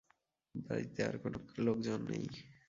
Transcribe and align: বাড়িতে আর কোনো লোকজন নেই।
বাড়িতে 0.55 0.99
আর 1.03 1.15
কোনো 1.17 1.37
লোকজন 1.57 1.99
নেই। 2.09 2.25